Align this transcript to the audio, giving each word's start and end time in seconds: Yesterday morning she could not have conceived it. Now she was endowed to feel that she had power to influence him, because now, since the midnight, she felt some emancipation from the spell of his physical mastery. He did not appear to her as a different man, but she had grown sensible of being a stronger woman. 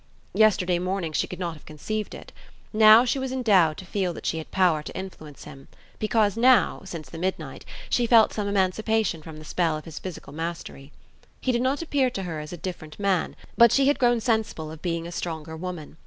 Yesterday 0.33 0.79
morning 0.79 1.11
she 1.13 1.27
could 1.27 1.37
not 1.37 1.53
have 1.53 1.67
conceived 1.67 2.15
it. 2.15 2.31
Now 2.73 3.05
she 3.05 3.19
was 3.19 3.31
endowed 3.31 3.77
to 3.77 3.85
feel 3.85 4.13
that 4.15 4.25
she 4.25 4.39
had 4.39 4.49
power 4.49 4.81
to 4.81 4.95
influence 4.97 5.43
him, 5.43 5.67
because 5.99 6.35
now, 6.35 6.81
since 6.85 7.07
the 7.07 7.19
midnight, 7.19 7.65
she 7.87 8.07
felt 8.07 8.33
some 8.33 8.47
emancipation 8.47 9.21
from 9.21 9.37
the 9.37 9.45
spell 9.45 9.77
of 9.77 9.85
his 9.85 9.99
physical 9.99 10.33
mastery. 10.33 10.91
He 11.39 11.51
did 11.51 11.61
not 11.61 11.83
appear 11.83 12.09
to 12.09 12.23
her 12.23 12.39
as 12.39 12.51
a 12.51 12.57
different 12.57 12.99
man, 12.99 13.35
but 13.55 13.71
she 13.71 13.85
had 13.89 13.99
grown 13.99 14.19
sensible 14.19 14.71
of 14.71 14.81
being 14.81 15.05
a 15.05 15.11
stronger 15.11 15.55
woman. 15.55 15.97